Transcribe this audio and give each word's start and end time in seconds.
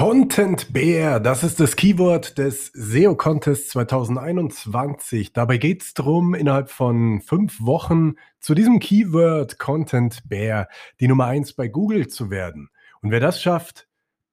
Content 0.00 0.72
Bear, 0.72 1.20
das 1.20 1.44
ist 1.44 1.60
das 1.60 1.76
Keyword 1.76 2.38
des 2.38 2.68
SEO 2.72 3.14
Contest 3.16 3.68
2021. 3.68 5.34
Dabei 5.34 5.58
geht 5.58 5.82
es 5.82 5.92
darum, 5.92 6.34
innerhalb 6.34 6.70
von 6.70 7.20
fünf 7.20 7.60
Wochen 7.60 8.14
zu 8.38 8.54
diesem 8.54 8.78
Keyword 8.78 9.58
Content 9.58 10.26
Bear 10.26 10.68
die 11.00 11.06
Nummer 11.06 11.26
eins 11.26 11.52
bei 11.52 11.68
Google 11.68 12.08
zu 12.08 12.30
werden. 12.30 12.70
Und 13.02 13.10
wer 13.10 13.20
das 13.20 13.42
schafft, 13.42 13.88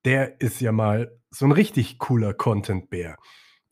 der 0.05 0.39
ist 0.39 0.61
ja 0.61 0.71
mal 0.71 1.11
so 1.31 1.43
ein 1.43 1.51
richtig 1.51 1.97
cooler 1.99 2.33
Content 2.33 2.89
Bear. 2.89 3.17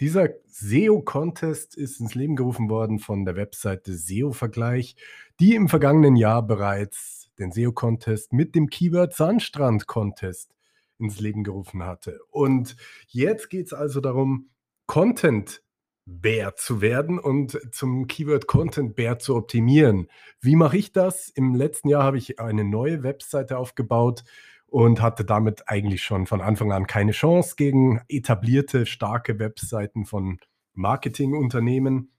Dieser 0.02 0.32
SEO 0.48 1.02
Contest 1.02 1.78
ist 1.78 2.02
ins 2.02 2.14
Leben 2.14 2.36
gerufen 2.36 2.70
worden 2.70 3.00
von 3.00 3.24
der 3.24 3.38
Webseite 3.38 3.94
SEO 3.94 4.34
Vergleich, 4.34 4.98
die 5.40 5.56
im 5.56 5.70
vergangenen 5.70 6.18
Jahr 6.18 6.46
bereits 6.46 7.30
den 7.40 7.54
SEO 7.54 7.72
Contest 7.72 8.34
mit 8.34 8.54
dem 8.54 8.68
Keyword 8.68 9.14
Sandstrand 9.14 9.88
Contest 9.88 10.55
ins 11.00 11.20
Leben 11.20 11.44
gerufen 11.44 11.84
hatte. 11.84 12.20
Und 12.30 12.76
jetzt 13.08 13.50
geht 13.50 13.68
es 13.68 13.74
also 13.74 14.02
darum, 14.02 14.50
Content 14.88 15.62
Bär 16.08 16.56
zu 16.56 16.82
werden 16.82 17.18
und 17.18 17.60
zum 17.74 18.06
Keyword 18.06 18.46
Content 18.46 18.96
Bär 18.96 19.18
zu 19.18 19.36
optimieren. 19.36 20.08
Wie 20.40 20.56
mache 20.56 20.78
ich 20.78 20.92
das? 20.92 21.30
Im 21.30 21.56
letzten 21.56 21.90
Jahr 21.90 22.04
habe 22.04 22.18
ich 22.18 22.40
eine 22.40 22.64
neue 22.64 23.02
Webseite 23.02 23.58
aufgebaut 23.58 24.24
und 24.68 25.02
hatte 25.02 25.26
damit 25.26 25.68
eigentlich 25.68 26.04
schon 26.04 26.28
von 26.28 26.42
Anfang 26.42 26.72
an 26.72 26.86
keine 26.86 27.12
Chance 27.12 27.56
gegen 27.56 28.02
etablierte, 28.08 28.86
starke 28.86 29.40
Webseiten 29.40 30.06
von 30.06 30.40
Marketingunternehmen. 30.74 32.12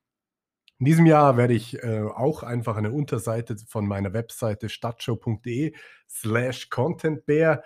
In 0.79 0.85
diesem 0.85 1.07
Jahr 1.07 1.37
werde 1.37 1.55
ich 1.55 1.83
äh, 1.83 2.03
auch 2.03 2.43
einfach 2.43 2.77
eine 2.77 2.93
Unterseite 2.93 3.57
von 3.69 3.87
meiner 3.87 4.13
Webseite 4.13 4.69
stadtshow.de 4.69 5.75
slash 6.09 6.71
contentbear 6.71 7.63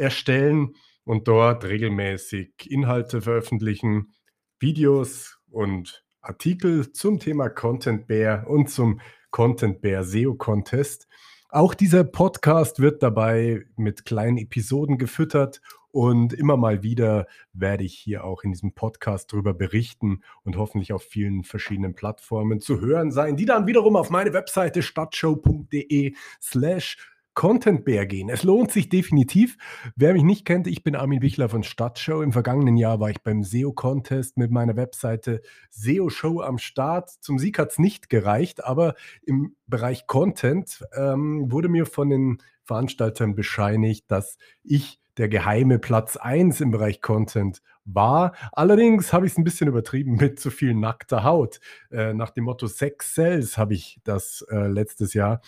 erstellen 0.00 0.74
und 1.04 1.28
dort 1.28 1.64
regelmäßig 1.64 2.70
Inhalte 2.70 3.20
veröffentlichen, 3.20 4.12
Videos 4.58 5.38
und 5.50 6.04
Artikel 6.20 6.92
zum 6.92 7.18
Thema 7.18 7.48
Content 7.48 8.06
Bear 8.06 8.48
und 8.48 8.70
zum 8.70 9.00
Content 9.30 9.80
Bear 9.80 10.04
SEO 10.04 10.34
Contest. 10.34 11.06
Auch 11.48 11.74
dieser 11.74 12.04
Podcast 12.04 12.80
wird 12.80 13.02
dabei 13.02 13.64
mit 13.76 14.04
kleinen 14.04 14.38
Episoden 14.38 14.98
gefüttert 14.98 15.60
und 15.92 16.32
immer 16.32 16.56
mal 16.56 16.84
wieder 16.84 17.26
werde 17.52 17.82
ich 17.82 17.98
hier 17.98 18.22
auch 18.24 18.44
in 18.44 18.52
diesem 18.52 18.72
Podcast 18.72 19.32
darüber 19.32 19.52
berichten 19.52 20.22
und 20.44 20.56
hoffentlich 20.56 20.92
auf 20.92 21.02
vielen 21.02 21.42
verschiedenen 21.42 21.94
Plattformen 21.94 22.60
zu 22.60 22.80
hören 22.80 23.10
sein, 23.10 23.36
die 23.36 23.46
dann 23.46 23.66
wiederum 23.66 23.96
auf 23.96 24.10
meine 24.10 24.32
Webseite 24.32 24.82
stadtshow.de 24.82 26.14
slash 26.40 26.96
Content 27.34 27.84
Bear 27.84 28.06
gehen. 28.06 28.28
Es 28.28 28.42
lohnt 28.42 28.72
sich 28.72 28.88
definitiv. 28.88 29.56
Wer 29.96 30.12
mich 30.12 30.24
nicht 30.24 30.44
kennt, 30.44 30.66
ich 30.66 30.82
bin 30.82 30.96
Armin 30.96 31.22
Wichler 31.22 31.48
von 31.48 31.62
Stadtshow. 31.62 32.22
Im 32.22 32.32
vergangenen 32.32 32.76
Jahr 32.76 33.00
war 33.00 33.10
ich 33.10 33.22
beim 33.22 33.42
SEO 33.42 33.72
Contest 33.72 34.36
mit 34.36 34.50
meiner 34.50 34.76
Webseite 34.76 35.40
SEO 35.70 36.10
Show 36.10 36.40
am 36.40 36.58
Start. 36.58 37.10
Zum 37.20 37.38
Sieg 37.38 37.58
hat 37.58 37.70
es 37.70 37.78
nicht 37.78 38.08
gereicht, 38.08 38.64
aber 38.64 38.94
im 39.22 39.54
Bereich 39.66 40.06
Content 40.06 40.84
ähm, 40.94 41.50
wurde 41.50 41.68
mir 41.68 41.86
von 41.86 42.10
den 42.10 42.38
Veranstaltern 42.64 43.34
bescheinigt, 43.34 44.10
dass 44.10 44.36
ich 44.62 45.00
der 45.16 45.28
geheime 45.28 45.78
Platz 45.78 46.16
1 46.16 46.60
im 46.60 46.70
Bereich 46.70 47.02
Content 47.02 47.62
war. 47.84 48.32
Allerdings 48.52 49.12
habe 49.12 49.26
ich 49.26 49.32
es 49.32 49.38
ein 49.38 49.44
bisschen 49.44 49.68
übertrieben 49.68 50.16
mit 50.16 50.40
zu 50.40 50.50
viel 50.50 50.74
nackter 50.74 51.24
Haut. 51.24 51.60
Äh, 51.90 52.14
nach 52.14 52.30
dem 52.30 52.44
Motto 52.44 52.66
Sex 52.66 53.14
Cells 53.14 53.58
habe 53.58 53.74
ich 53.74 54.00
das 54.04 54.44
äh, 54.50 54.66
letztes 54.66 55.14
Jahr 55.14 55.40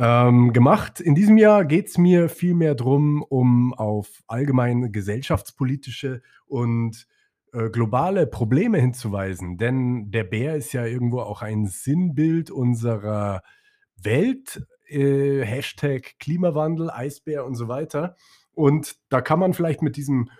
ähm, 0.00 0.54
gemacht. 0.54 0.98
In 0.98 1.14
diesem 1.14 1.36
Jahr 1.36 1.66
geht 1.66 1.88
es 1.88 1.98
mir 1.98 2.30
vielmehr 2.30 2.74
darum, 2.74 3.22
um 3.22 3.74
auf 3.74 4.08
allgemeine 4.26 4.90
gesellschaftspolitische 4.90 6.22
und 6.46 7.06
äh, 7.52 7.68
globale 7.68 8.26
Probleme 8.26 8.78
hinzuweisen. 8.78 9.58
Denn 9.58 10.10
der 10.10 10.24
Bär 10.24 10.56
ist 10.56 10.72
ja 10.72 10.86
irgendwo 10.86 11.20
auch 11.20 11.42
ein 11.42 11.66
Sinnbild 11.66 12.50
unserer 12.50 13.42
Welt. 13.96 14.66
Äh, 14.86 15.44
Hashtag 15.44 16.18
Klimawandel, 16.18 16.90
Eisbär 16.90 17.44
und 17.44 17.54
so 17.54 17.68
weiter. 17.68 18.16
Und 18.52 18.96
da 19.10 19.20
kann 19.20 19.38
man 19.38 19.52
vielleicht 19.52 19.82
mit 19.82 19.96
diesem 19.96 20.30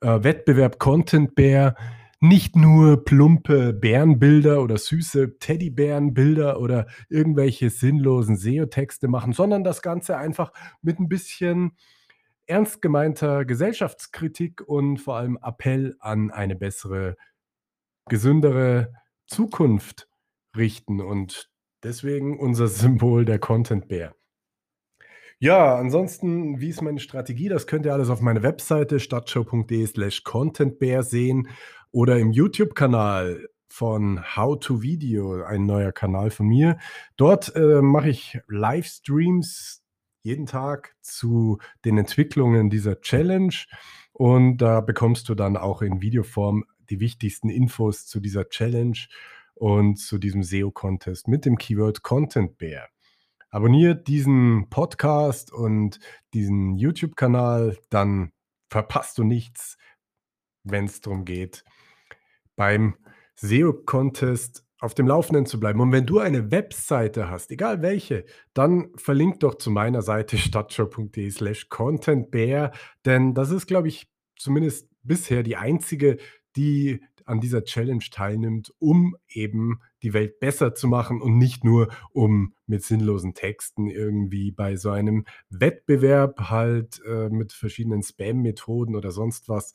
äh, 0.00 0.24
Wettbewerb 0.24 0.80
Content 0.80 1.36
Bär 1.36 1.76
nicht 2.20 2.56
nur 2.56 3.04
plumpe 3.04 3.72
Bärenbilder 3.72 4.60
oder 4.62 4.76
süße 4.76 5.38
Teddybärenbilder 5.38 6.60
oder 6.60 6.86
irgendwelche 7.08 7.70
sinnlosen 7.70 8.36
SEO-Texte 8.36 9.08
machen, 9.08 9.32
sondern 9.32 9.62
das 9.62 9.82
Ganze 9.82 10.16
einfach 10.16 10.52
mit 10.82 10.98
ein 10.98 11.08
bisschen 11.08 11.76
ernst 12.46 12.82
gemeinter 12.82 13.44
Gesellschaftskritik 13.44 14.62
und 14.66 14.98
vor 14.98 15.16
allem 15.16 15.38
Appell 15.42 15.96
an 16.00 16.30
eine 16.30 16.56
bessere, 16.56 17.16
gesündere 18.08 18.92
Zukunft 19.26 20.08
richten. 20.56 21.00
Und 21.00 21.50
deswegen 21.84 22.38
unser 22.40 22.66
Symbol 22.66 23.24
der 23.24 23.38
Content 23.38 23.86
Bär. 23.88 24.17
Ja, 25.40 25.76
ansonsten, 25.76 26.60
wie 26.60 26.68
ist 26.68 26.82
meine 26.82 26.98
Strategie? 26.98 27.48
Das 27.48 27.68
könnt 27.68 27.86
ihr 27.86 27.92
alles 27.92 28.10
auf 28.10 28.20
meiner 28.20 28.42
Webseite 28.42 28.98
stadtshow.de 28.98 29.86
slash 29.86 30.24
contentbear 30.24 31.04
sehen 31.04 31.48
oder 31.92 32.18
im 32.18 32.32
YouTube-Kanal 32.32 33.48
von 33.68 34.20
How 34.36 34.58
to 34.58 34.82
Video, 34.82 35.44
ein 35.44 35.64
neuer 35.64 35.92
Kanal 35.92 36.30
von 36.30 36.48
mir. 36.48 36.76
Dort 37.16 37.54
äh, 37.54 37.80
mache 37.80 38.08
ich 38.08 38.40
Livestreams 38.48 39.84
jeden 40.24 40.46
Tag 40.46 40.96
zu 41.02 41.58
den 41.84 41.98
Entwicklungen 41.98 42.68
dieser 42.68 43.00
Challenge 43.00 43.54
und 44.12 44.56
da 44.56 44.80
bekommst 44.80 45.28
du 45.28 45.36
dann 45.36 45.56
auch 45.56 45.82
in 45.82 46.02
Videoform 46.02 46.64
die 46.90 46.98
wichtigsten 46.98 47.48
Infos 47.48 48.06
zu 48.06 48.18
dieser 48.18 48.48
Challenge 48.48 48.98
und 49.54 50.00
zu 50.00 50.18
diesem 50.18 50.42
SEO-Contest 50.42 51.28
mit 51.28 51.44
dem 51.44 51.58
Keyword 51.58 52.02
Content 52.02 52.58
Bear. 52.58 52.88
Abonniert 53.50 54.08
diesen 54.08 54.68
Podcast 54.68 55.52
und 55.52 56.00
diesen 56.34 56.76
YouTube-Kanal, 56.76 57.78
dann 57.88 58.32
verpasst 58.70 59.16
du 59.16 59.24
nichts, 59.24 59.78
wenn 60.64 60.84
es 60.84 61.00
darum 61.00 61.24
geht, 61.24 61.64
beim 62.56 62.96
SEO-Contest 63.36 64.64
auf 64.80 64.94
dem 64.94 65.08
Laufenden 65.08 65.46
zu 65.46 65.58
bleiben. 65.58 65.80
Und 65.80 65.92
wenn 65.92 66.06
du 66.06 66.18
eine 66.18 66.50
Webseite 66.50 67.30
hast, 67.30 67.50
egal 67.50 67.82
welche, 67.82 68.24
dann 68.52 68.90
verlink 68.96 69.40
doch 69.40 69.54
zu 69.56 69.70
meiner 69.70 70.02
Seite 70.02 70.36
stadtshow.de 70.38 71.30
slash 71.30 71.68
contentbear, 71.68 72.72
denn 73.04 73.34
das 73.34 73.50
ist, 73.50 73.66
glaube 73.66 73.88
ich, 73.88 74.10
zumindest 74.36 74.88
bisher 75.02 75.42
die 75.42 75.56
einzige, 75.56 76.18
die 76.54 77.00
an 77.28 77.40
dieser 77.40 77.64
Challenge 77.64 78.04
teilnimmt, 78.10 78.72
um 78.78 79.16
eben 79.28 79.80
die 80.02 80.12
Welt 80.12 80.40
besser 80.40 80.74
zu 80.74 80.88
machen 80.88 81.20
und 81.20 81.38
nicht 81.38 81.64
nur 81.64 81.88
um 82.12 82.54
mit 82.66 82.82
sinnlosen 82.82 83.34
Texten 83.34 83.86
irgendwie 83.88 84.50
bei 84.50 84.76
so 84.76 84.90
einem 84.90 85.24
Wettbewerb 85.50 86.50
halt 86.50 87.00
äh, 87.06 87.28
mit 87.28 87.52
verschiedenen 87.52 88.02
Spam-Methoden 88.02 88.94
oder 88.96 89.10
sonst 89.10 89.48
was 89.48 89.74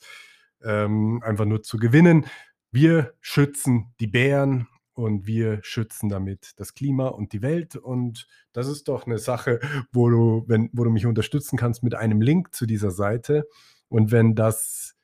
ähm, 0.62 1.22
einfach 1.22 1.44
nur 1.44 1.62
zu 1.62 1.76
gewinnen. 1.76 2.26
Wir 2.70 3.14
schützen 3.20 3.94
die 4.00 4.06
Bären 4.06 4.66
und 4.94 5.26
wir 5.26 5.58
schützen 5.62 6.08
damit 6.08 6.52
das 6.56 6.74
Klima 6.74 7.08
und 7.08 7.32
die 7.32 7.42
Welt. 7.42 7.76
Und 7.76 8.26
das 8.52 8.68
ist 8.68 8.88
doch 8.88 9.06
eine 9.06 9.18
Sache, 9.18 9.60
wo 9.92 10.08
du, 10.08 10.44
wenn, 10.46 10.70
wo 10.72 10.84
du 10.84 10.90
mich 10.90 11.06
unterstützen 11.06 11.56
kannst 11.56 11.82
mit 11.82 11.94
einem 11.94 12.20
Link 12.20 12.54
zu 12.54 12.66
dieser 12.66 12.90
Seite. 12.90 13.46
Und 13.88 14.12
wenn 14.12 14.34
das 14.34 14.96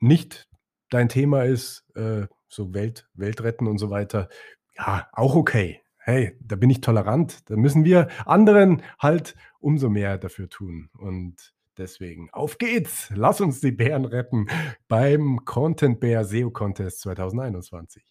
nicht 0.00 0.47
dein 0.90 1.08
Thema 1.08 1.44
ist, 1.44 1.84
äh, 1.94 2.26
so 2.48 2.74
Welt, 2.74 3.08
Welt 3.14 3.42
retten 3.42 3.66
und 3.66 3.78
so 3.78 3.90
weiter, 3.90 4.28
ja, 4.76 5.08
auch 5.12 5.34
okay. 5.34 5.82
Hey, 5.98 6.36
da 6.40 6.56
bin 6.56 6.70
ich 6.70 6.80
tolerant. 6.80 7.50
Da 7.50 7.56
müssen 7.56 7.84
wir 7.84 8.08
anderen 8.24 8.82
halt 8.98 9.34
umso 9.60 9.90
mehr 9.90 10.16
dafür 10.16 10.48
tun. 10.48 10.88
Und 10.96 11.52
Deswegen 11.78 12.28
auf 12.32 12.58
geht's. 12.58 13.10
Lass 13.14 13.40
uns 13.40 13.60
die 13.60 13.70
Bären 13.70 14.04
retten 14.04 14.48
beim 14.88 15.44
Content 15.44 16.00
Bear 16.00 16.24
SEO 16.24 16.50
Contest 16.50 17.00
2021. 17.02 18.08